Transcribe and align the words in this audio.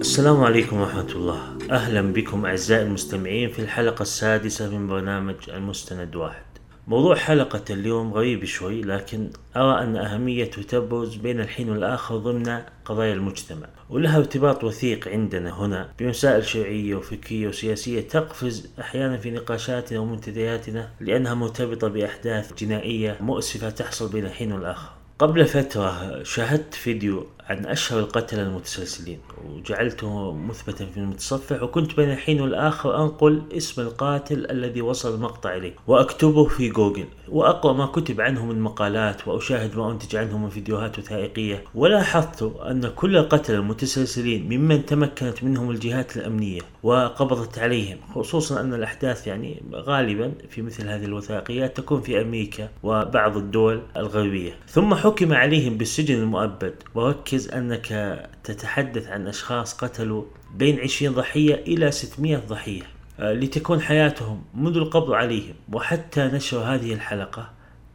السلام 0.00 0.44
عليكم 0.44 0.80
ورحمة 0.80 1.12
الله. 1.12 1.58
أهلا 1.70 2.12
بكم 2.12 2.46
أعزائي 2.46 2.82
المستمعين 2.82 3.50
في 3.50 3.58
الحلقة 3.58 4.02
السادسة 4.02 4.68
من 4.78 4.86
برنامج 4.86 5.34
المستند 5.48 6.16
واحد. 6.16 6.44
موضوع 6.86 7.16
حلقة 7.16 7.64
اليوم 7.70 8.12
غريب 8.14 8.44
شوي 8.44 8.82
لكن 8.82 9.30
أرى 9.56 9.84
أن 9.84 9.96
أهميته 9.96 10.62
تبرز 10.62 11.14
بين 11.16 11.40
الحين 11.40 11.70
والآخر 11.70 12.16
ضمن 12.16 12.62
قضايا 12.84 13.12
المجتمع. 13.12 13.66
ولها 13.90 14.18
ارتباط 14.18 14.64
وثيق 14.64 15.08
عندنا 15.08 15.60
هنا 15.60 15.92
بمسائل 15.98 16.44
شرعية 16.44 16.94
وفكرية 16.94 17.48
وسياسية 17.48 18.00
تقفز 18.00 18.70
أحيانا 18.80 19.16
في 19.16 19.30
نقاشاتنا 19.30 19.98
ومنتدياتنا 19.98 20.90
لأنها 21.00 21.34
مرتبطة 21.34 21.88
بأحداث 21.88 22.54
جنائية 22.54 23.16
مؤسفة 23.20 23.70
تحصل 23.70 24.12
بين 24.12 24.24
الحين 24.24 24.52
والآخر. 24.52 24.90
قبل 25.18 25.46
فترة 25.46 26.22
شاهدت 26.22 26.74
فيديو 26.74 27.26
عن 27.50 27.66
أشهر 27.66 27.98
القتلة 27.98 28.42
المتسلسلين 28.42 29.18
وجعلته 29.44 30.32
مثبتا 30.32 30.86
في 30.86 30.96
المتصفح 30.96 31.62
وكنت 31.62 31.96
بين 31.96 32.10
الحين 32.10 32.40
والآخر 32.40 33.02
أنقل 33.02 33.42
اسم 33.52 33.82
القاتل 33.82 34.50
الذي 34.50 34.80
وصل 34.80 35.14
المقطع 35.14 35.56
إليه 35.56 35.74
وأكتبه 35.86 36.44
في 36.44 36.68
جوجل 36.68 37.06
وأقرأ 37.28 37.72
ما 37.72 37.86
كتب 37.86 38.20
عنه 38.20 38.46
من 38.46 38.60
مقالات 38.60 39.28
وأشاهد 39.28 39.76
ما 39.76 39.90
أنتج 39.90 40.16
عنه 40.16 40.38
من 40.38 40.48
فيديوهات 40.48 40.98
وثائقية. 40.98 41.64
ولاحظت 41.74 42.42
أن 42.42 42.88
كل 42.96 43.16
القتلة 43.16 43.56
المتسلسلين 43.56 44.48
ممن 44.48 44.86
تمكنت 44.86 45.44
منهم 45.44 45.70
الجهات 45.70 46.16
الأمنية 46.16 46.60
وقبضت 46.82 47.58
عليهم 47.58 47.98
خصوصا 48.14 48.60
أن 48.60 48.74
الأحداث 48.74 49.26
يعني 49.26 49.62
غالبا 49.74 50.32
في 50.50 50.62
مثل 50.62 50.88
هذه 50.88 51.04
الوثائقيات 51.04 51.76
تكون 51.76 52.00
في 52.00 52.20
أمريكا 52.20 52.68
وبعض 52.82 53.36
الدول 53.36 53.82
الغربية. 53.96 54.52
ثم 54.68 54.94
حكم 54.94 55.32
عليهم 55.32 55.78
بالسجن 55.78 56.14
المؤبد 56.14 56.74
وركز 56.94 57.39
أنك 57.48 58.20
تتحدث 58.44 59.08
عن 59.08 59.26
أشخاص 59.26 59.74
قتلوا 59.74 60.24
بين 60.54 60.80
20 60.80 61.14
ضحية 61.14 61.54
إلى 61.54 61.90
600 61.90 62.36
ضحية 62.36 62.82
آه، 63.20 63.32
لتكون 63.32 63.80
حياتهم 63.80 64.42
منذ 64.54 64.76
القبض 64.76 65.12
عليهم 65.12 65.54
وحتى 65.72 66.20
نشر 66.20 66.58
هذه 66.58 66.94
الحلقة. 66.94 67.50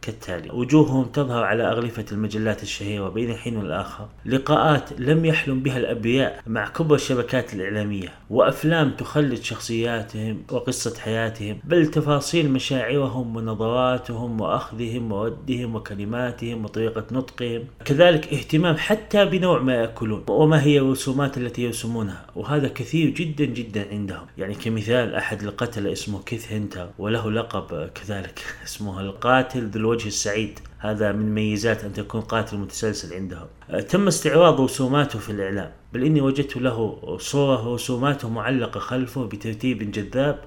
كالتالي 0.06 0.50
وجوههم 0.52 1.06
تظهر 1.06 1.44
على 1.44 1.64
أغلفة 1.64 2.06
المجلات 2.12 2.64
الشهيرة 2.64 3.10
بين 3.10 3.36
حين 3.36 3.58
والآخر. 3.58 4.08
لقاءات 4.26 5.00
لم 5.00 5.26
يحلم 5.26 5.60
بها 5.60 5.78
الأبرياء 5.78 6.42
مع 6.48 6.68
كبرى 6.68 6.96
الشبكات 6.96 7.54
الإعلامية 7.54 8.10
وأفلام 8.30 8.92
تخلد 8.92 9.42
شخصياتهم 9.44 10.44
وقصة 10.52 11.00
حياتهم 11.00 11.60
بل 11.64 11.88
تفاصيل 11.88 12.52
مشاعرهم 12.52 13.36
ونظراتهم 13.36 14.42
وأخذهم 14.42 15.12
وردهم 15.12 15.76
وكلماتهم 15.76 16.66
وطريقة 16.66 17.06
نطقهم. 17.12 17.64
كذلك 17.86 18.34
اهتمام 18.34 18.78
حتى 18.78 19.26
بنوع 19.26 19.62
ما 19.62 19.74
يأكلون 19.74 20.26
وما 20.30 20.64
هي 20.64 20.80
الرسومات 20.80 21.38
التي 21.38 21.62
يرسمونها 21.62 22.26
وهذا 22.36 22.68
كثير 22.68 23.10
جدا 23.10 23.46
جدا 23.46 23.88
عندهم. 23.92 24.26
يعني 24.38 24.54
كمثال 24.54 25.16
أحد 25.16 25.44
القتلة 25.44 25.92
اسمه 25.92 26.24
كيث 26.24 26.54
هنتر 26.54 26.90
وله 27.00 27.32
لقب 27.32 27.90
كذلك 27.96 28.44
اسمه 28.66 29.02
القاتل 29.02 29.68
ذو 29.68 29.95
الوجه 29.96 30.08
السعيد. 30.08 30.60
هذا 30.80 31.12
من 31.12 31.34
ميزات 31.34 31.84
أن 31.84 31.94
تكون 31.94 32.22
قاتل 32.22 32.58
متسلسل 32.58 33.14
عندهم. 33.14 33.48
أه، 33.70 33.80
تم 33.80 34.08
استعراض 34.08 34.62
رسوماته 34.62 35.20
في 35.20 35.32
الإعلام 35.32 35.72
بل 35.94 36.04
إني 36.04 36.22
وجدت 36.22 36.58
له 36.58 37.18
صورة 37.20 37.68
ورسوماته 37.68 38.30
معلقة 38.30 38.80
خلفه 38.80 39.26
بترتيب 39.26 39.92
جذاب. 39.92 40.40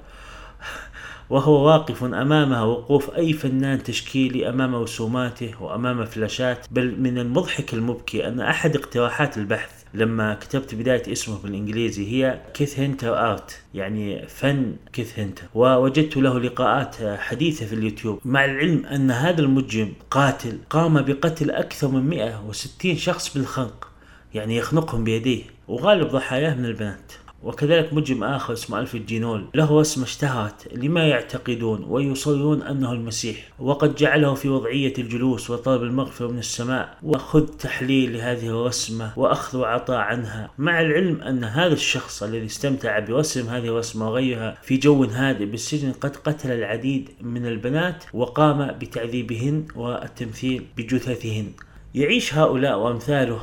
وهو 1.30 1.66
واقف 1.66 2.04
أمامها 2.04 2.62
وقوف 2.62 3.10
أي 3.10 3.32
فنان 3.32 3.82
تشكيلي 3.82 4.48
أمام 4.48 4.74
رسوماته 4.74 5.62
وأمام 5.62 6.04
فلاشات. 6.04 6.66
بل 6.70 7.00
من 7.00 7.18
المضحك 7.18 7.74
المبكي 7.74 8.28
أن 8.28 8.40
أحد 8.40 8.76
اقتراحات 8.76 9.38
البحث 9.38 9.78
لما 9.94 10.34
كتبت 10.34 10.74
بداية 10.74 11.12
اسمه 11.12 11.38
بالإنجليزي 11.42 12.12
هي 12.12 12.40
كيث 12.54 12.78
هنتر 12.78 13.30
آرت 13.30 13.60
يعني 13.74 14.26
فن 14.26 14.76
كيث 14.92 15.18
هنتر 15.18 15.42
ووجدت 15.54 16.16
له 16.16 16.40
لقاءات 16.40 16.96
حديثة 17.18 17.66
في 17.66 17.72
اليوتيوب. 17.74 18.20
مع 18.24 18.44
العلم 18.44 18.86
أن 18.86 19.10
هذا 19.10 19.40
المجرم 19.40 19.92
قاتل 20.10 20.58
قام 20.70 21.02
بقتل 21.02 21.50
أكثر 21.50 21.88
من 21.88 22.08
160 22.08 22.96
شخص 22.96 23.34
بالخنق 23.34 23.88
يعني 24.34 24.56
يخنقهم 24.56 25.04
بيديه 25.04 25.42
وغالب 25.68 26.08
ضحاياه 26.08 26.54
من 26.54 26.64
البنات. 26.64 27.12
وكذلك 27.42 27.92
مجرم 27.92 28.24
آخر 28.24 28.52
اسمه 28.52 28.80
ألف 28.80 28.94
الجينول 28.94 29.44
له 29.54 29.80
اسم 29.80 30.02
اشتهرت 30.02 30.74
لما 30.74 31.06
يعتقدون 31.06 31.84
ويصرون 31.88 32.62
أنه 32.62 32.92
المسيح 32.92 33.48
وقد 33.58 33.94
جعله 33.94 34.34
في 34.34 34.48
وضعية 34.48 34.92
الجلوس 34.98 35.50
وطلب 35.50 35.82
المغفرة 35.82 36.28
من 36.28 36.38
السماء. 36.38 36.98
وخذ 37.02 37.46
تحليل 37.46 38.12
لهذه 38.12 38.46
الرسمة 38.46 39.12
وأخذ 39.16 39.58
وعطاء 39.58 39.96
عنها. 39.96 40.50
مع 40.58 40.80
العلم 40.80 41.22
أن 41.22 41.44
هذا 41.44 41.72
الشخص 41.72 42.22
الذي 42.22 42.46
استمتع 42.46 42.98
برسم 42.98 43.48
هذه 43.48 43.66
الرسمة 43.66 44.10
وغيرها 44.10 44.58
في 44.62 44.76
جو 44.76 45.04
هادئ 45.04 45.44
بالسجن 45.44 45.92
قد 45.92 46.16
قتل 46.16 46.50
العديد 46.50 47.08
من 47.20 47.46
البنات 47.46 48.04
وقام 48.14 48.72
بتعذيبهن 48.72 49.66
والتمثيل 49.76 50.66
بجثثهن. 50.76 51.46
يعيش 51.94 52.34
هؤلاء 52.34 52.78
وأمثاله 52.78 53.40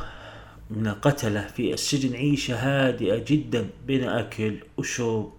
من 0.69 0.87
القتلة 0.87 1.41
في 1.41 1.73
السجن 1.73 2.15
عيشة 2.15 2.55
هادئة 2.55 3.23
جدا 3.27 3.69
بين 3.87 4.03
أكل 4.03 4.55
وشرب 4.77 5.31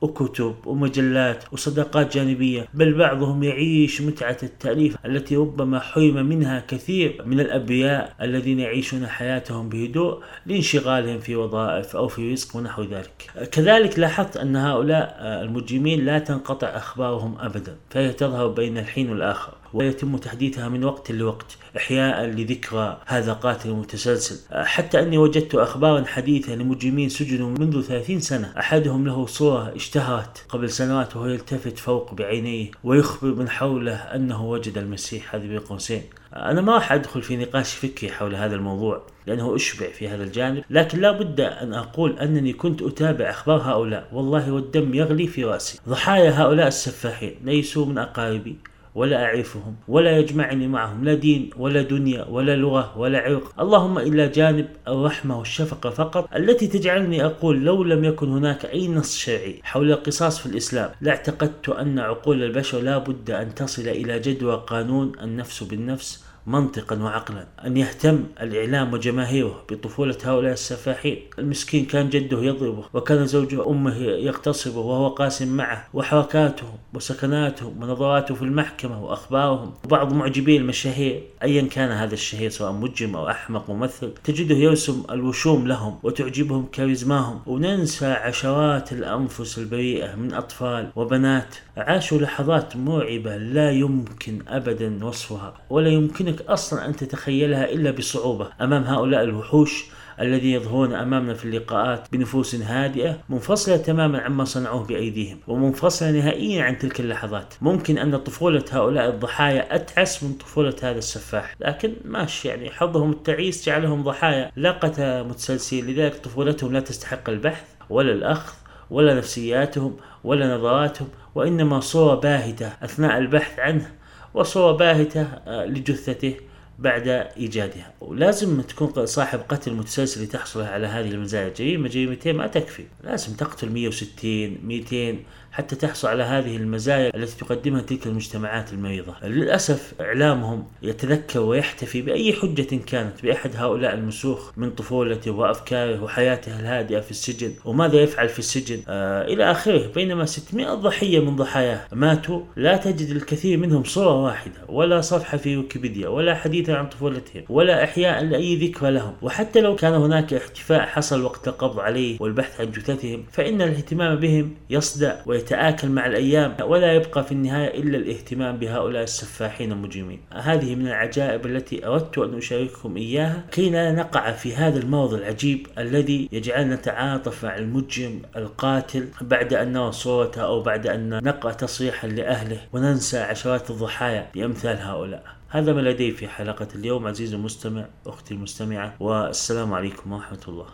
وكتب 0.00 0.54
ومجلات 0.66 1.44
وصداقات 1.52 2.14
جانبية 2.14 2.68
بل 2.74 2.94
بعضهم 2.94 3.42
يعيش 3.42 4.00
متعة 4.00 4.36
التأليف 4.42 4.96
التي 5.06 5.36
ربما 5.36 5.80
حرم 5.80 6.26
منها 6.26 6.64
كثير 6.68 7.22
من 7.26 7.40
الأبرياء 7.40 8.14
الذين 8.20 8.60
يعيشون 8.60 9.06
حياتهم 9.06 9.68
بهدوء 9.68 10.22
لانشغالهم 10.46 11.20
في 11.20 11.36
وظائف 11.36 11.96
أو 11.96 12.08
في 12.08 12.32
رزق 12.32 12.56
ونحو 12.56 12.82
ذلك. 12.82 13.30
كذلك 13.52 13.98
لاحظت 13.98 14.36
أن 14.36 14.56
هؤلاء 14.56 15.18
المجرمين 15.20 16.04
لا 16.04 16.18
تنقطع 16.18 16.66
أخبارهم 16.66 17.38
أبدا 17.38 17.76
فهي 17.90 18.12
تظهر 18.12 18.48
بين 18.48 18.78
الحين 18.78 19.10
والآخر. 19.10 19.63
ويتم 19.74 20.16
تحديثها 20.16 20.68
من 20.68 20.84
وقت 20.84 21.12
لوقت 21.12 21.56
إحياء 21.76 22.24
لذكرى 22.26 23.00
هذا 23.06 23.32
قاتل 23.32 23.70
متسلسل. 23.70 24.36
حتى 24.64 25.00
أني 25.00 25.18
وجدت 25.18 25.54
أخبارا 25.54 26.04
حديثة 26.04 26.54
لمجرمين 26.54 27.08
سجنوا 27.08 27.50
منذ 27.58 27.82
30 27.82 28.20
سنة. 28.20 28.52
أحدهم 28.58 29.06
له 29.06 29.26
صورة 29.26 29.72
اشتهرت 29.76 30.44
قبل 30.48 30.70
سنوات 30.70 31.16
وهو 31.16 31.26
يلتفت 31.26 31.78
فوق 31.78 32.14
بعينيه 32.14 32.70
ويخبر 32.84 33.34
من 33.34 33.48
حوله 33.48 33.94
أنه 33.94 34.44
وجد 34.44 34.78
المسيح 34.78 35.34
هذه 35.34 35.46
بين 35.46 35.58
قوسين. 35.58 36.02
أنا 36.36 36.60
ما 36.60 36.74
راح 36.74 36.92
أدخل 36.92 37.22
في 37.22 37.36
نقاش 37.36 37.74
فكري 37.74 38.12
حول 38.12 38.34
هذا 38.34 38.54
الموضوع 38.54 39.02
لأنه 39.26 39.56
أشبع 39.56 39.90
في 39.90 40.08
هذا 40.08 40.24
الجانب 40.24 40.64
لكن 40.70 41.00
لا 41.00 41.10
بد 41.12 41.40
أن 41.40 41.74
أقول 41.74 42.18
أنني 42.18 42.52
كنت 42.52 42.82
أتابع 42.82 43.30
أخبار 43.30 43.60
هؤلاء. 43.60 44.08
والله 44.12 44.52
والدم 44.52 44.94
يغلي 44.94 45.26
في 45.26 45.44
رأسي. 45.44 45.78
ضحايا 45.88 46.30
هؤلاء 46.30 46.68
السفاحين 46.68 47.34
ليسوا 47.44 47.86
من 47.86 47.98
أقاربي. 47.98 48.56
ولا 48.94 49.24
أعرفهم 49.24 49.76
ولا 49.88 50.18
يجمعني 50.18 50.68
معهم 50.68 51.04
لا 51.04 51.14
دين 51.14 51.50
ولا 51.56 51.82
دنيا 51.82 52.24
ولا 52.24 52.56
لغة 52.56 52.98
ولا 52.98 53.18
عرق. 53.18 53.60
اللهم 53.60 53.98
إلا 53.98 54.26
جانب 54.26 54.66
الرحمة 54.88 55.38
والشفقة 55.38 55.90
فقط 55.90 56.28
التي 56.36 56.66
تجعلني 56.66 57.24
أقول 57.24 57.64
لو 57.64 57.84
لم 57.84 58.04
يكن 58.04 58.28
هناك 58.32 58.64
أي 58.64 58.88
نص 58.88 59.16
شرعي 59.16 59.60
حول 59.62 59.92
القصاص 59.92 60.38
في 60.38 60.46
الإسلام 60.46 60.90
لاعتقدت 61.00 61.68
أن 61.68 61.98
عقول 61.98 62.42
البشر 62.42 62.80
لا 62.80 62.98
بد 62.98 63.30
أن 63.30 63.54
تصل 63.54 63.82
إلى 63.88 64.18
جدوى 64.18 64.64
قانون 64.66 65.12
النفس 65.22 65.62
بالنفس 65.62 66.24
منطقا 66.46 67.02
وعقلا 67.02 67.46
أن 67.66 67.76
يهتم 67.76 68.24
الإعلام 68.40 68.92
وجماهيره 68.92 69.62
بطفولة 69.70 70.16
هؤلاء 70.24 70.52
السفاحين. 70.52 71.18
المسكين 71.38 71.84
كان 71.84 72.10
جده 72.10 72.42
يضربه 72.42 72.84
وكان 72.94 73.26
زوج 73.26 73.54
أمه 73.54 73.96
يغتصبه 73.96 74.78
وهو 74.78 75.08
قاسم 75.08 75.56
معه 75.56 75.88
وحركاتهم 75.94 76.76
وسكناتهم 76.94 77.82
ونظراته 77.82 78.34
في 78.34 78.42
المحكمة 78.42 79.04
وأخبارهم. 79.04 79.74
وبعض 79.84 80.12
معجبي 80.12 80.56
المشاهير 80.56 81.22
أيا 81.42 81.62
كان 81.62 81.90
هذا 81.90 82.14
الشهير 82.14 82.50
سواء 82.50 82.72
مجرم 82.72 83.16
أو 83.16 83.28
أحمق 83.28 83.70
ممثل 83.70 84.14
تجده 84.24 84.54
يرسم 84.54 85.02
الوشوم 85.10 85.66
لهم 85.68 85.98
وتعجبهم 86.02 86.66
كاريزماهم. 86.72 87.40
وننسى 87.46 88.06
عشرات 88.06 88.92
الأنفس 88.92 89.58
البريئة 89.58 90.14
من 90.14 90.34
أطفال 90.34 90.90
وبنات 90.96 91.54
عاشوا 91.76 92.18
لحظات 92.18 92.76
مرعبة 92.76 93.36
لا 93.36 93.70
يمكن 93.70 94.42
أبدا 94.48 95.04
وصفها 95.04 95.54
ولا 95.70 95.88
يمكنك 95.88 96.33
يمكنك 96.34 96.50
أصلا 96.50 96.86
أن 96.86 96.96
تتخيلها 96.96 97.72
إلا 97.72 97.90
بصعوبة 97.90 98.48
أمام 98.60 98.84
هؤلاء 98.84 99.22
الوحوش 99.22 99.84
الذين 100.20 100.54
يظهرون 100.54 100.94
أمامنا 100.94 101.34
في 101.34 101.44
اللقاءات 101.44 102.08
بنفوس 102.12 102.54
هادئة 102.54 103.18
منفصلة 103.28 103.76
تماما 103.76 104.20
عما 104.20 104.44
صنعوه 104.44 104.84
بأيديهم 104.84 105.38
ومنفصلة 105.46 106.10
نهائيا 106.10 106.62
عن 106.62 106.78
تلك 106.78 107.00
اللحظات. 107.00 107.54
ممكن 107.60 107.98
أن 107.98 108.16
طفولة 108.16 108.64
هؤلاء 108.70 109.08
الضحايا 109.08 109.74
أتعس 109.74 110.22
من 110.22 110.32
طفولة 110.32 110.74
هذا 110.82 110.98
السفاح 110.98 111.56
لكن 111.60 111.92
ماشي 112.04 112.48
يعني 112.48 112.70
حظهم 112.70 113.10
التعيس 113.10 113.66
جعلهم 113.66 114.02
ضحايا 114.02 114.50
لا 114.56 114.70
قتل 114.70 115.24
متسلسل 115.24 115.90
لذلك 115.90 116.14
طفولتهم 116.14 116.72
لا 116.72 116.80
تستحق 116.80 117.30
البحث 117.30 117.64
ولا 117.90 118.12
الأخذ 118.12 118.52
ولا 118.90 119.14
نفسياتهم 119.14 119.96
ولا 120.24 120.56
نظراتهم 120.56 121.08
وإنما 121.34 121.80
صورة 121.80 122.14
باهتة 122.14 122.72
أثناء 122.82 123.18
البحث 123.18 123.58
عنه 123.58 123.90
وصورة 124.34 124.72
باهتة 124.76 125.22
آه، 125.22 125.64
لجثته. 125.66 126.34
بعد 126.78 127.08
إيجادها. 127.08 127.92
ولازم 128.00 128.60
تكون 128.60 129.06
صاحب 129.06 129.40
قتل 129.48 129.74
متسلسل 129.74 130.22
لتحصل 130.22 130.62
على 130.62 130.86
هذه 130.86 131.08
المزايا. 131.08 131.48
جريمة 131.48 131.88
جريمتين 131.88 132.36
ما 132.36 132.46
تكفي. 132.46 132.84
لازم 133.04 133.34
تقتل 133.36 133.70
160 133.70 134.58
200 134.64 135.16
حتى 135.54 135.76
تحصل 135.76 136.08
على 136.08 136.22
هذه 136.22 136.56
المزايا 136.56 137.16
التي 137.16 137.36
تقدمها 137.36 137.80
تلك 137.80 138.06
المجتمعات 138.06 138.72
المريضة 138.72 139.14
للأسف 139.22 139.94
إعلامهم 140.00 140.64
يتذكر 140.82 141.40
ويحتفي 141.40 142.02
بأي 142.02 142.32
حجة 142.32 142.76
كانت 142.86 143.22
بأحد 143.22 143.56
هؤلاء 143.56 143.94
المسوخ 143.94 144.50
من 144.56 144.70
طفولته 144.70 145.30
وأفكاره 145.30 146.02
وحياته 146.02 146.60
الهادئة 146.60 147.00
في 147.00 147.10
السجن 147.10 147.52
وماذا 147.64 147.96
يفعل 148.00 148.28
في 148.28 148.38
السجن؟ 148.38 148.82
آه 148.88 149.24
إلى 149.24 149.50
آخره. 149.50 149.92
بينما 149.94 150.24
600 150.24 150.74
ضحية 150.74 151.20
من 151.20 151.36
ضحاياه 151.36 151.80
ماتوا. 151.92 152.40
لا 152.56 152.76
تجد 152.76 153.10
الكثير 153.10 153.58
منهم 153.58 153.84
صورة 153.84 154.22
واحدة 154.24 154.60
ولا 154.68 155.00
صفحة 155.00 155.38
في 155.38 155.56
ويكيبيديا 155.56 156.08
ولا 156.08 156.34
حديثا 156.64 156.78
عن 156.78 156.88
طفولتهم 156.88 157.42
ولا 157.48 157.84
إحياء 157.84 158.24
لأي 158.24 158.56
ذكرى 158.56 158.90
لهم. 158.90 159.14
وحتى 159.22 159.60
لو 159.60 159.76
كان 159.76 159.94
هناك 159.94 160.34
احتفاء 160.34 160.86
حصل 160.86 161.22
وقت 161.22 161.48
القبض 161.48 161.80
عليه 161.80 162.16
والبحث 162.20 162.60
عن 162.60 162.70
جثثهم 162.70 163.24
فإن 163.32 163.62
الاهتمام 163.62 164.16
بهم 164.16 164.54
يصدأ 164.70 165.22
ويتآكل 165.26 165.88
مع 165.88 166.06
الأيام 166.06 166.56
ولا 166.62 166.92
يبقى 166.92 167.24
في 167.24 167.32
النهاية 167.32 167.80
إلا 167.80 167.98
الاهتمام 167.98 168.56
بهؤلاء 168.56 169.02
السفاحين 169.02 169.72
المجرمين. 169.72 170.20
هذه 170.32 170.74
من 170.74 170.86
العجائب 170.86 171.46
التي 171.46 171.86
أردت 171.86 172.18
أن 172.18 172.36
أشارككم 172.36 172.96
إياها 172.96 173.44
كي 173.50 173.70
لا 173.70 173.92
نقع 173.92 174.32
في 174.32 174.54
هذا 174.54 174.78
المرض 174.78 175.14
العجيب 175.14 175.66
الذي 175.78 176.28
يجعلنا 176.32 176.74
نتعاطف 176.74 177.44
مع 177.44 177.56
المجرم 177.56 178.22
القاتل 178.36 179.08
بعد 179.20 179.54
أن 179.54 179.72
نرى 179.72 179.92
صورته 179.92 180.42
أو 180.42 180.62
بعد 180.62 180.86
أن 180.86 181.20
نقرأ 181.24 181.52
تصريحا 181.52 182.08
لأهله 182.08 182.60
وننسى 182.72 183.18
عشرات 183.18 183.70
الضحايا 183.70 184.26
بأمثال 184.34 184.78
هؤلاء. 184.78 185.34
هذا 185.54 185.72
ما 185.72 185.80
لدي 185.80 186.10
في 186.10 186.28
حلقة 186.28 186.68
اليوم 186.74 187.06
عزيزي 187.06 187.36
المستمع 187.36 187.86
أختي 188.06 188.34
المستمعة 188.34 188.96
والسلام 189.00 189.74
عليكم 189.74 190.12
ورحمة 190.12 190.40
الله. 190.48 190.66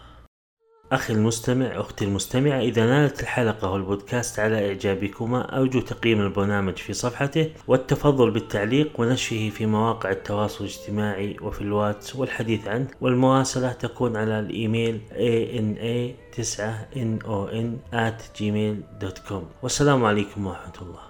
أخي 0.93 1.13
المستمع 1.13 1.81
أختي 1.81 2.05
المستمعة 2.05 2.61
إذا 2.61 2.87
نالت 2.87 3.21
الحلقة 3.21 3.71
والبودكاست 3.71 4.39
على 4.39 4.69
إعجابكما 4.69 5.59
أرجو 5.59 5.81
تقييم 5.81 6.21
البرنامج 6.21 6.77
في 6.77 6.93
صفحته 6.93 7.53
والتفضل 7.69 8.31
بالتعليق 8.31 9.01
ونشره 9.01 9.51
في 9.51 9.67
مواقع 9.67 10.11
التواصل 10.11 10.65
الاجتماعي 10.65 11.37
وفي 11.43 11.61
الواتس 11.61 12.17
والحديث 12.17 12.69
عنه 12.69 12.89
والمراسلة 13.01 13.73
تكون 13.73 14.17
على 14.17 14.41
الإيميل 14.41 15.01
ana 15.11 16.37
9 16.37 16.89
non 16.95 17.79
at 17.93 18.39
gmail.com 18.39 19.43
والسلام 19.63 20.05
عليكم 20.05 20.47
ورحمة 20.47 20.75
الله. 20.83 21.10